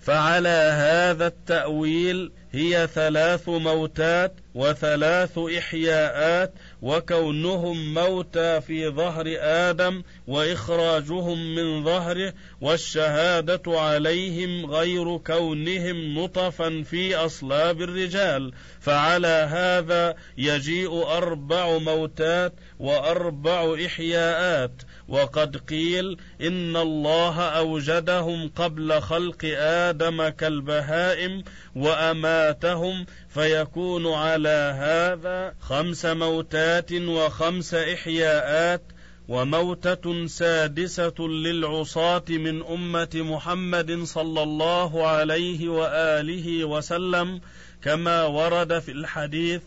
فعلى 0.00 0.70
هذا 0.74 1.26
التأويل 1.26 2.32
هي 2.52 2.88
ثلاث 2.94 3.48
موتات 3.48 4.32
وثلاث 4.54 5.38
إحياءات 5.38 6.52
وكونهم 6.82 7.94
موتى 7.94 8.60
في 8.60 8.88
ظهر 8.88 9.24
آدم 9.38 10.02
وإخراجهم 10.26 11.54
من 11.54 11.84
ظهره 11.84 12.32
والشهادة 12.60 13.62
عليهم 13.66 14.66
غير 14.66 15.16
كونهم 15.16 16.18
نطفا 16.18 16.82
في 16.82 17.16
أصلاب 17.16 17.82
الرجال. 17.82 18.52
فعلى 18.80 19.48
هذا 19.50 20.14
يجيء 20.38 21.02
أربع 21.02 21.78
موتات 21.78 22.52
وأربع 22.78 23.76
إحياءات. 23.86 24.72
وقد 25.08 25.56
قيل 25.56 26.16
إن 26.40 26.76
الله 26.76 27.40
أوجدهم 27.40 28.48
قبل 28.56 29.00
خلق 29.00 29.44
آدم 29.58 30.28
كالبهائم 30.28 31.44
وأماتهم 31.76 33.06
فيكون 33.28 34.12
على 34.12 34.74
هذا 34.78 35.54
خمس 35.60 36.06
موتات 36.06 36.92
وخمس 36.92 37.74
إحياءات 37.74 38.82
وموتة 39.28 40.26
سادسة 40.26 41.14
للعصاة 41.18 42.24
من 42.28 42.62
أمة 42.66 43.08
محمد 43.14 44.02
صلى 44.02 44.42
الله 44.42 45.06
عليه 45.06 45.68
وآله 45.68 46.64
وسلم 46.64 47.40
كما 47.82 48.24
ورد 48.24 48.78
في 48.78 48.92
الحديث 48.92 49.62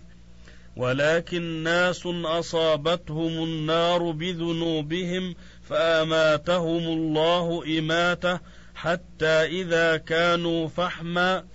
ولكن 0.76 1.64
ناس 1.64 2.06
أصابتهم 2.06 3.44
النار 3.44 4.12
بذنوبهم 4.12 5.36
فأماتهم 5.70 6.84
الله 6.88 7.64
إماتة 7.80 8.40
حتى 8.76 9.46
إذا 9.62 9.98
كانوا 9.98 10.68
فحما 10.68 11.46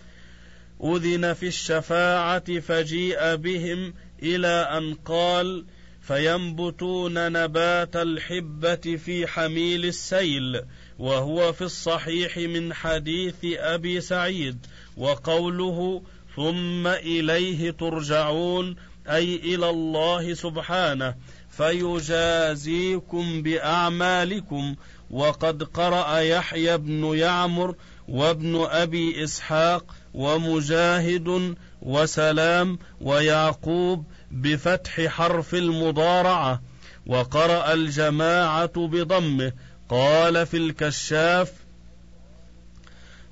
أذن 0.85 1.33
في 1.33 1.47
الشفاعة 1.47 2.61
فجيء 2.61 3.35
بهم 3.35 3.95
إلى 4.23 4.49
أن 4.49 4.95
قال 4.95 5.65
فينبتون 6.01 7.33
نبات 7.33 7.97
الحبة 7.97 8.97
في 9.05 9.27
حميل 9.27 9.85
السيل 9.85 10.63
وهو 10.99 11.53
في 11.53 11.63
الصحيح 11.63 12.37
من 12.37 12.75
حديث 12.75 13.35
أبي 13.45 14.01
سعيد 14.01 14.67
وقوله 14.97 16.03
ثم 16.37 16.87
إليه 16.87 17.71
ترجعون 17.71 18.77
أي 19.09 19.37
إلى 19.37 19.71
الله 19.71 20.35
سبحانه 20.35 21.15
فيجازيكم 21.51 23.43
بأعمالكم. 23.43 24.75
وقد 25.11 25.63
قرأ 25.63 26.19
يحيى 26.19 26.79
بن 26.79 27.17
يعمر 27.17 27.75
وابن 28.09 28.67
أبي 28.71 29.25
إسحاق 29.25 29.95
ومجاهد 30.15 31.55
وسلام 31.83 32.79
ويعقوب 33.01 34.05
بفتح 34.31 35.07
حرف 35.07 35.55
المضارعة. 35.55 36.63
وقرأ 37.07 37.73
الجماعة 37.73 38.87
بضمه 38.87 39.53
قال 39.89 40.47
في 40.47 40.57
الكشاف 40.57 41.66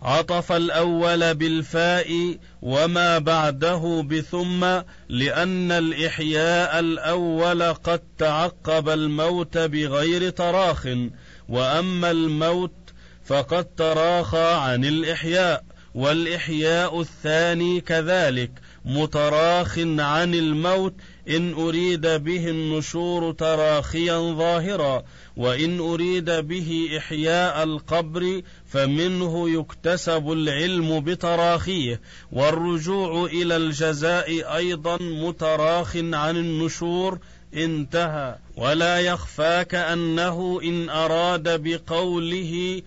عطف 0.04 0.52
الأول 0.52 1.34
بالفاء 1.34 2.38
وما 2.62 3.18
بعده 3.18 4.06
بثم 4.10 4.64
لأن 5.08 5.72
الإحياء 5.72 6.80
الأول 6.80 7.62
قد 7.62 8.00
تعقب 8.18 8.88
الموت 8.88 9.58
بغير 9.58 10.30
تراخ 10.30 10.88
وأما 11.48 12.10
الموت 12.10 12.72
فقد 13.24 13.64
تراخى 13.64 14.52
عن 14.54 14.84
الإحياء 14.84 15.64
والإحياء 15.94 17.00
الثاني 17.00 17.80
كذلك 17.80 18.50
متراخ 18.84 19.78
عن 19.98 20.34
الموت 20.34 20.94
إن 21.28 21.52
أريد 21.52 22.06
به 22.06 22.50
النشور 22.50 23.32
تراخيا 23.32 24.18
ظاهرا 24.18 25.02
وإن 25.36 25.78
أريد 25.78 26.30
به 26.30 26.88
إحياء 26.98 27.62
القبر 27.62 28.42
فمنه 28.74 29.50
يكتسب 29.50 30.32
العلم 30.32 31.00
بتراخيه 31.00 32.00
والرجوع 32.32 33.24
إلى 33.24 33.56
الجزاء 33.56 34.56
أيضا 34.56 34.98
متراخ 35.00 35.96
عن 35.96 36.36
النشور 36.36 37.18
انتهى. 37.54 38.36
ولا 38.56 39.00
يخفاك 39.00 39.74
أنه 39.74 40.60
إن 40.64 40.88
أراد 40.90 41.62
بقوله 41.62 42.82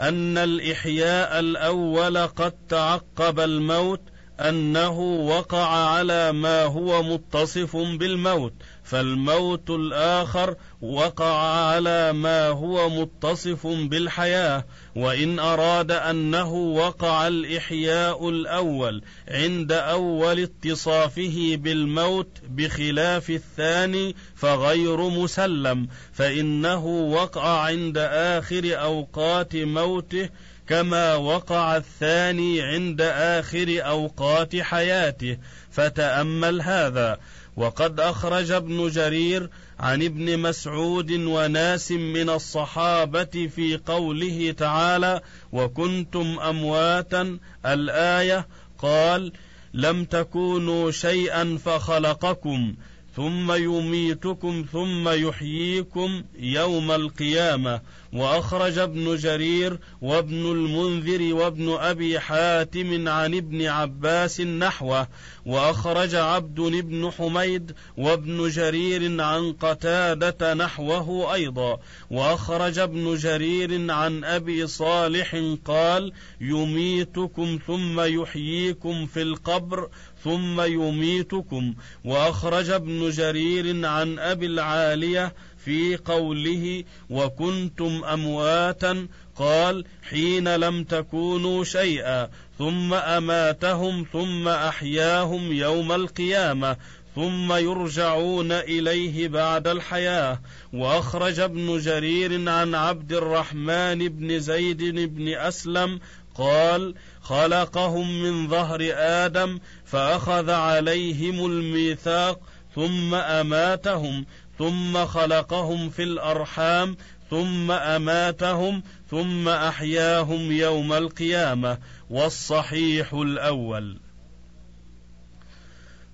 أن 0.00 0.38
الإحياء 0.38 1.40
الأول 1.40 2.18
قد 2.18 2.52
تعقب 2.68 3.40
الموت 3.40 4.00
أنه 4.40 5.00
وقع 5.00 5.66
على 5.66 6.32
ما 6.32 6.64
هو 6.64 7.02
متصف 7.02 7.76
بالموت. 7.76 8.52
فالموت 8.84 9.70
الآخر 9.70 10.56
وقع 10.82 11.66
على 11.72 12.12
ما 12.12 12.48
هو 12.48 12.88
متصف 12.88 13.66
بالحياة 13.66 14.64
وإن 14.96 15.38
أراد 15.38 15.90
أنه 15.90 16.52
وقع 16.52 17.28
الإحياء 17.28 18.28
الأول 18.28 19.02
عند 19.28 19.72
أول 19.72 20.40
اتصافه 20.40 21.56
بالموت 21.56 22.38
بخلاف 22.48 23.30
الثاني 23.30 24.16
فغير 24.36 25.08
مسلم 25.08 25.88
فإنه 26.12 26.86
وقع 26.86 27.60
عند 27.60 27.98
آخر 27.98 28.62
أوقات 28.64 29.56
موته 29.56 30.28
كما 30.66 31.14
وقع 31.14 31.76
الثاني 31.76 32.62
عند 32.62 33.00
آخر 33.00 33.66
أوقات 33.80 34.56
حياته. 34.56 35.38
فتأمل 35.70 36.62
هذا 36.62 37.18
وقد 37.56 38.00
أخرج 38.00 38.50
ابن 38.50 38.88
جرير 38.88 39.50
عن 39.80 40.02
ابن 40.02 40.38
مسعود 40.38 41.10
وناس 41.10 41.92
من 41.92 42.30
الصحابة 42.30 43.50
في 43.54 43.80
قوله 43.86 44.54
تعالى 44.58 45.20
وكنتم 45.52 46.38
أمواتا 46.40 47.38
الآية 47.66 48.46
قال 48.78 49.32
لم 49.74 50.04
تكونوا 50.04 50.90
شيئا 50.90 51.58
فخلقكم 51.64 52.74
ثم 53.16 53.52
يميتكم 53.52 54.64
ثم 54.72 55.08
يحييكم 55.08 56.24
يوم 56.38 56.90
القيامة 56.90 57.80
وأخرج 58.14 58.78
ابن 58.78 59.16
جرير 59.16 59.78
وابن 60.02 60.52
المنذر 60.52 61.34
وابن 61.34 61.70
أبي 61.70 62.20
حاتم 62.20 63.08
عن 63.08 63.34
ابن 63.34 63.66
عباس 63.66 64.40
نحوه 64.40 65.08
وأخرج 65.46 66.14
عبد 66.14 66.60
بن 66.60 67.10
حميد 67.10 67.72
وابن 67.96 68.48
جرير 68.48 69.22
عن 69.22 69.52
قتادة 69.52 70.54
نحوه 70.54 71.34
أيضا 71.34 71.78
وأخرج 72.10 72.78
ابن 72.78 73.14
جرير 73.14 73.92
عن 73.92 74.24
أبي 74.24 74.66
صالح 74.66 75.36
قال 75.64 76.12
يميتكم 76.40 77.58
ثم 77.66 78.00
يحييكم 78.00 79.06
في 79.06 79.22
القبر 79.22 79.88
ثم 80.24 80.60
يميتكم 80.60 81.74
وأخرج 82.04 82.70
ابن 82.70 83.10
جرير 83.10 83.86
عن 83.86 84.18
أبي 84.18 84.46
العالية 84.46 85.34
في 85.64 85.96
قوله 85.96 86.84
وكنتم 87.10 88.04
امواتا 88.04 89.06
قال 89.36 89.84
حين 90.08 90.56
لم 90.56 90.84
تكونوا 90.84 91.64
شيئا 91.64 92.28
ثم 92.58 92.94
أماتهم 92.94 94.06
ثم 94.12 94.48
أحياهم 94.48 95.52
يوم 95.52 95.92
القيامة 95.92 96.76
ثم 97.14 97.52
يرجعون 97.52 98.52
إليه 98.52 99.28
بعد 99.28 99.66
الحياة 99.66 100.40
وأخرج 100.72 101.40
ابن 101.40 101.78
جرير 101.78 102.50
عن 102.50 102.74
عبد 102.74 103.12
الرحمن 103.12 104.08
بن 104.08 104.40
زيد 104.40 104.82
بن 104.94 105.28
أسلم 105.28 106.00
قال 106.34 106.94
خلقهم 107.22 108.22
من 108.22 108.48
ظهر 108.48 108.78
آدم 108.94 109.58
فأخذ 109.84 110.50
عليهم 110.50 111.46
الميثاق 111.46 112.40
ثم 112.74 113.14
أماتهم 113.14 114.26
ثم 114.58 115.06
خلقهم 115.06 115.90
في 115.90 116.02
الأرحام 116.02 116.96
ثم 117.30 117.70
أماتهم 117.70 118.82
ثم 119.10 119.48
أحياهم 119.48 120.52
يوم 120.52 120.92
القيامة 120.92 121.78
والصحيح 122.10 123.14
الأول. 123.14 123.98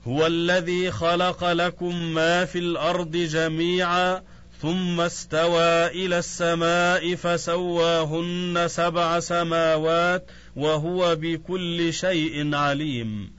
هو 0.07 0.27
الذي 0.27 0.91
خلق 0.91 1.53
لكم 1.53 1.95
ما 2.15 2.45
في 2.45 2.59
الأرض 2.59 3.17
جميعا 3.17 4.23
ثم 4.63 5.01
استوى 5.01 5.87
إلى 5.87 6.19
السماء 6.19 7.15
فسواهن 7.15 8.65
سبع 8.69 9.21
سماوات 9.21 10.27
وهو 10.57 11.17
بكل 11.17 11.93
شيء 11.93 12.55
عليم. 12.55 13.33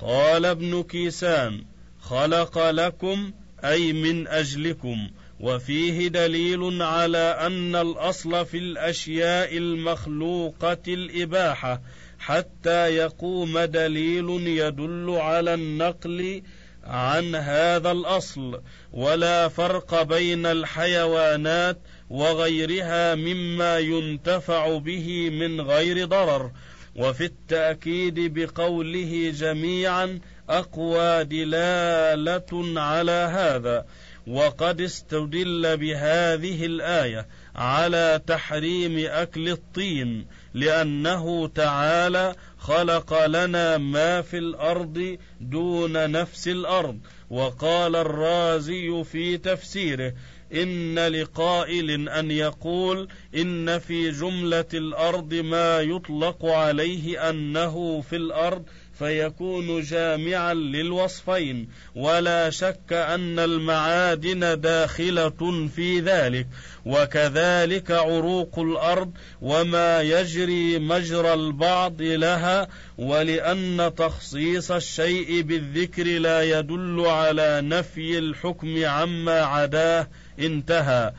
قال 0.00 0.46
ابن 0.46 0.82
كيسان 0.82 1.64
خلق 2.00 2.70
لكم 2.70 3.32
أي 3.64 3.92
من 3.92 4.28
أجلكم. 4.28 5.10
وفيه 5.40 6.08
دليل 6.08 6.82
على 6.82 7.36
أن 7.40 7.76
الأصل 7.76 8.46
في 8.46 8.58
الأشياء 8.58 9.56
المخلوقة 9.56 10.82
الإباحة 10.88 11.82
حتى 12.18 12.96
يقوم 12.96 13.58
دليل 13.58 14.30
يدل 14.46 15.10
على 15.10 15.54
النقل 15.54 16.42
عن 16.84 17.34
هذا 17.34 17.90
الأصل. 17.90 18.60
ولا 18.92 19.48
فرق 19.48 20.02
بين 20.02 20.46
الحيوانات 20.46 21.78
وغيرها 22.10 23.14
مما 23.14 23.78
ينتفع 23.78 24.78
به 24.78 25.30
من 25.30 25.60
غير 25.60 26.06
ضرر. 26.06 26.50
وفي 26.96 27.24
التأكيد 27.24 28.34
بقوله 28.34 29.32
جميعا 29.36 30.20
أقوى 30.48 31.24
دلالة 31.24 32.80
على 32.80 33.30
هذا. 33.32 33.84
وقد 34.26 34.80
استدل 34.80 35.76
بهذه 35.76 36.66
الآية 36.66 37.26
على 37.56 38.20
تحريم 38.26 39.06
أكل 39.10 39.48
الطين 39.48 40.26
لأنه 40.54 41.48
تعالى 41.48 42.34
خلق 42.58 43.26
لنا 43.26 43.78
ما 43.78 44.22
في 44.22 44.38
الأرض 44.38 45.18
دون 45.40 46.10
نفس 46.10 46.48
الأرض. 46.48 46.98
وقال 47.30 47.96
الرازي 47.96 49.04
في 49.04 49.38
تفسيره 49.38 50.14
إن 50.54 50.98
لقائل 50.98 52.08
أن 52.08 52.30
يقول 52.30 53.08
إن 53.34 53.78
في 53.78 54.10
جملة 54.10 54.64
الأرض 54.74 55.34
ما 55.34 55.80
يطلق 55.80 56.44
عليه 56.44 57.30
أنه 57.30 58.00
في 58.00 58.16
الأرض 58.16 58.64
فيكون 58.98 59.80
جامعا 59.80 60.54
للوصفين. 60.54 61.68
ولا 61.94 62.50
شك 62.50 62.92
أن 62.92 63.38
المعادن 63.38 64.60
داخلة 64.60 65.68
في 65.76 66.00
ذلك. 66.00 66.46
وكذلك 66.86 67.90
عروق 67.90 68.58
الأرض 68.58 69.10
وما 69.42 70.02
يجري 70.02 70.78
مجرى 70.78 71.34
البعض 71.34 72.02
لها. 72.02 72.68
ولأن 72.98 73.92
تخصيص 73.96 74.70
الشيء 74.70 75.40
بالذكر 75.40 76.04
لا 76.04 76.42
يدل 76.42 77.04
على 77.06 77.60
نفي 77.64 78.18
الحكم 78.18 78.84
عما 78.84 79.40
عداه 79.40 80.08
انتهى. 80.38 81.12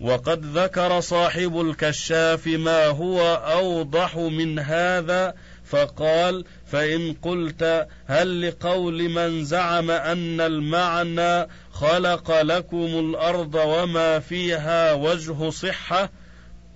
وقد 0.00 0.44
ذكر 0.58 1.00
صاحب 1.00 1.60
الكشاف 1.60 2.46
ما 2.46 2.86
هو 2.86 3.34
أوضح 3.34 4.16
من 4.16 4.58
هذا 4.58 5.34
فقال 5.64 6.44
فإن 6.66 7.12
قلت 7.22 7.88
هل 8.06 8.48
لقول 8.48 9.08
من 9.08 9.44
زعم 9.44 9.90
أن 9.90 10.40
المعنى 10.40 11.48
خلق 11.72 12.42
لكم 12.42 12.86
الأرض 12.86 13.54
وما 13.54 14.18
فيها 14.18 14.92
وجه 14.92 15.50
صحة 15.50 16.10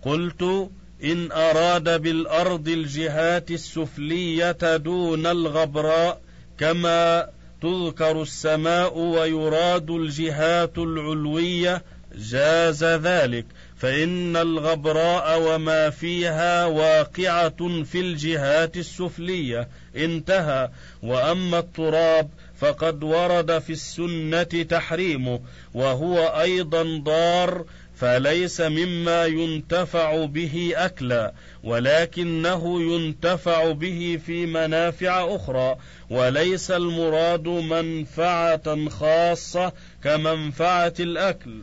قلت 0.03 0.70
إن 1.05 1.33
أراد 1.33 2.03
بالأرض 2.03 2.68
الجهات 2.68 3.50
السفلية 3.50 4.76
دون 4.76 5.26
الغبراء 5.26 6.20
كما 6.59 7.29
تذكر 7.62 8.22
السماء 8.22 8.98
ويراد 8.98 9.90
الجهات 9.90 10.79
العلوية 10.79 11.83
جاز 12.14 12.85
ذلك. 12.85 13.46
فإن 13.80 14.36
الغبراء 14.36 15.40
وما 15.40 15.90
فيها 15.90 16.64
واقعة 16.64 17.82
في 17.84 18.00
الجهات 18.00 18.76
السفلية. 18.76 19.68
انتهى. 19.96 20.68
وأما 21.02 21.58
التراب 21.58 22.28
فقد 22.58 23.04
ورد 23.04 23.58
في 23.58 23.72
السنة 23.72 24.42
تحريمه 24.42 25.40
وهو 25.74 26.18
أيضا 26.18 26.82
ضار 27.04 27.64
فليس 27.96 28.60
مما 28.60 29.26
ينتفع 29.26 30.24
به 30.24 30.72
أكلا 30.76 31.32
ولكنه 31.64 32.82
ينتفع 32.82 33.72
به 33.72 34.20
في 34.26 34.46
منافع 34.46 35.36
أخرى. 35.36 35.76
وليس 36.10 36.70
المراد 36.70 37.48
منفعة 37.48 38.88
خاصة 38.88 39.72
كمنفعة 40.04 40.94
الأكل. 41.00 41.60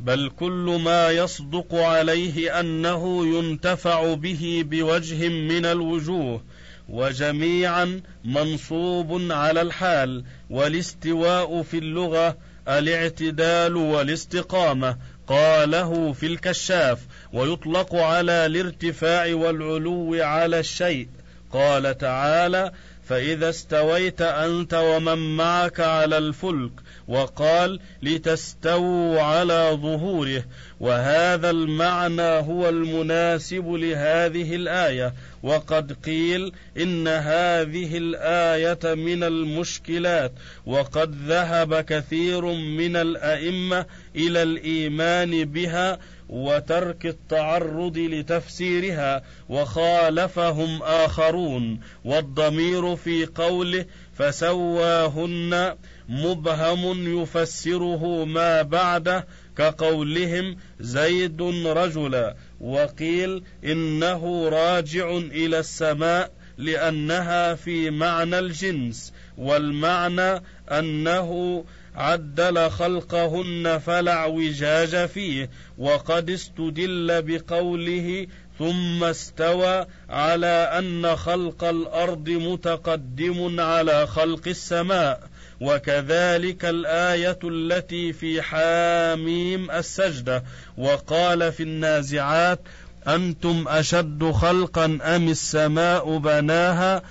بل 0.00 0.30
كل 0.36 0.80
ما 0.84 1.10
يصدق 1.10 1.74
عليه 1.74 2.60
أنه 2.60 3.26
ينتفع 3.26 4.14
به 4.14 4.64
بوجه 4.66 5.28
من 5.28 5.66
الوجوه 5.66 6.42
وجميعا 6.88 8.00
منصوب 8.24 9.32
على 9.32 9.60
الحال 9.62 10.24
والاستواء 10.50 11.62
في 11.62 11.78
اللغة 11.78 12.36
الاعتدال 12.68 13.76
والاستقامة 13.76 14.96
قاله 15.26 16.12
في 16.12 16.26
الكشاف 16.26 17.00
ويطلق 17.32 17.94
على 17.94 18.46
الارتفاع 18.46 19.34
والعلو 19.34 20.14
على 20.14 20.58
الشيء. 20.60 21.08
قال 21.52 21.98
تعالى 21.98 22.72
فإذا 23.08 23.48
استويت 23.48 24.22
أنت 24.22 24.74
ومن 24.74 25.36
معك 25.36 25.80
على 25.80 26.18
الفلك 26.18 26.72
وقال 27.08 27.80
لتستووا 28.02 29.20
على 29.20 29.78
ظهوره 29.82 30.44
وهذا 30.80 31.50
المعنى 31.50 32.22
هو 32.22 32.68
المناسب 32.68 33.68
لهذه 33.68 34.54
الآية. 34.54 35.14
وقد 35.42 35.92
قيل 36.04 36.52
إن 36.76 37.08
هذه 37.08 37.96
الآية 37.96 38.94
من 38.94 39.22
المشكلات. 39.22 40.32
وقد 40.66 41.14
ذهب 41.26 41.80
كثير 41.80 42.44
من 42.52 42.96
الأئمة 42.96 43.86
إلى 44.16 44.42
الإيمان 44.42 45.44
بها 45.44 45.98
وترك 46.28 47.06
التعرض 47.06 47.98
لتفسيرها 47.98 49.22
وخالفهم 49.48 50.82
آخرون. 50.82 51.80
والضمير 52.04 52.96
في 52.96 53.26
قوله 53.26 53.84
فسواهن 54.18 55.74
مبهم 56.08 57.22
يفسره 57.22 58.24
ما 58.24 58.62
بعده 58.62 59.26
كقولهم 59.58 60.56
زيد 60.80 61.42
رجلا 61.66 62.36
وقيل 62.60 63.42
إنه 63.64 64.48
راجع 64.48 65.16
إلى 65.16 65.58
السماء 65.58 66.30
لأنها 66.58 67.54
في 67.54 67.90
معنى 67.90 68.38
الجنس 68.38 69.12
والمعنى 69.38 70.42
أنه 70.70 71.64
عدل 71.94 72.70
خلقهن 72.70 73.78
فلا 73.78 74.12
اعوجاج 74.12 75.06
فيه 75.06 75.50
وقد 75.78 76.30
استدل 76.30 77.22
بقوله 77.22 78.26
ثم 78.58 79.04
استوى 79.04 79.86
على 80.08 80.70
أن 80.78 81.16
خلق 81.16 81.64
الأرض 81.64 82.28
متقدم 82.28 83.60
على 83.60 84.06
خلق 84.06 84.48
السماء 84.48 85.20
وكذلك 85.60 86.64
الآية 86.64 87.38
التي 87.44 88.12
في 88.12 88.42
حاميم 88.42 89.70
السجدة 89.70 90.44
وقال 90.78 91.52
في 91.52 91.62
النازعات 91.62 92.60
أنتم 93.08 93.64
أشد 93.68 94.30
خلقا 94.30 94.84
أم 95.02 95.28
السماء 95.28 96.18
بناها؟ 96.18 97.02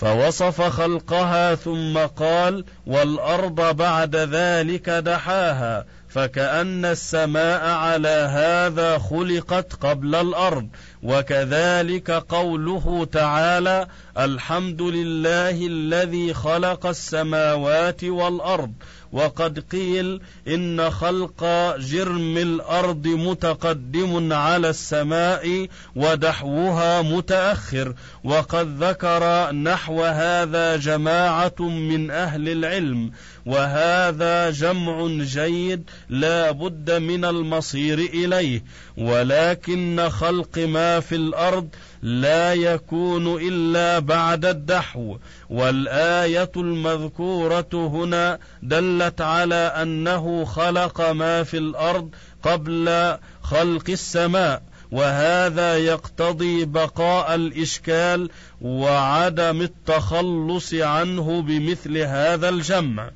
فوصف 0.00 0.62
خلقها 0.62 1.54
ثم 1.54 1.98
قال 1.98 2.64
والأرض 2.86 3.76
بعد 3.76 4.16
ذلك 4.16 4.90
دحاها. 4.90 5.84
فكأن 6.10 6.84
السماء 6.84 7.70
على 7.70 8.28
هذا 8.32 8.98
خلقت 8.98 9.74
قبل 9.74 10.14
الأرض 10.14 10.68
وكذلك 11.02 12.10
قوله 12.10 13.08
تعالى 13.12 13.86
الحمد 14.18 14.82
لله 14.82 15.66
الذي 15.66 16.34
خلق 16.34 16.86
السماوات 16.86 18.04
والأرض. 18.04 18.72
وقد 19.12 19.58
قيل 19.72 20.20
إن 20.48 20.90
خلق 20.90 21.44
جرم 21.78 22.36
الأرض 22.36 23.06
متقدم 23.06 24.32
على 24.32 24.70
السماء 24.70 25.68
ودحوها 25.96 27.02
متأخر. 27.02 27.94
وقد 28.24 28.82
ذكر 28.84 29.52
نحو 29.52 30.02
هذا 30.02 30.76
جماعة 30.76 31.60
من 31.60 32.10
أهل 32.10 32.48
العلم. 32.48 33.10
وهذا 33.46 34.50
جمع 34.50 35.06
جيد 35.08 35.90
لا 36.08 36.50
بد 36.50 36.90
من 36.90 37.24
المصير 37.24 37.98
إليه 37.98 38.62
ولكن 38.96 40.08
خلق 40.10 40.58
ما 40.58 41.00
في 41.00 41.14
الأرض 41.14 41.68
لا 42.02 42.54
يكون 42.54 43.36
إلا 43.42 43.98
بعد 43.98 44.44
الدحو. 44.44 45.16
والآية 45.50 46.50
المذكورة 46.56 47.68
هنا 47.72 48.38
دلت 48.62 49.20
على 49.20 49.54
أنه 49.54 50.44
خلق 50.44 51.10
ما 51.10 51.42
في 51.42 51.58
الأرض 51.58 52.10
قبل 52.42 53.16
خلق 53.42 53.90
السماء 53.90 54.62
وهذا 54.92 55.78
يقتضي 55.78 56.64
بقاء 56.64 57.34
الإشكال 57.34 58.30
وعدم 58.60 59.60
التخلص 59.60 60.74
عنه 60.74 61.42
بمثل 61.42 61.98
هذا 61.98 62.48
الجمع. 62.48 63.10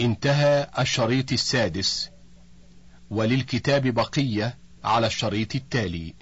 انتهى 0.00 0.70
الشريط 0.78 1.32
السادس 1.32 2.10
وللكتاب 3.10 3.86
بقية 3.86 4.58
على 4.84 5.06
الشريط 5.06 5.54
التالي. 5.54 6.14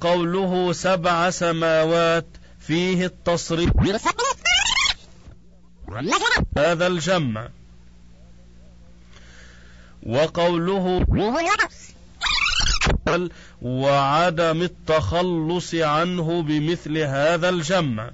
قوله 0.00 0.72
سبع 0.72 1.30
سماوات 1.30 2.26
فيه 2.60 3.06
التصريف. 3.06 3.70
هذا 6.58 6.86
الجمع. 6.86 7.48
وقوله 10.02 11.06
وعدم 13.62 14.62
التخلص 14.62 15.74
عنه 15.74 16.42
بمثل 16.42 16.98
هذا 16.98 17.48
الجمع. 17.48 18.10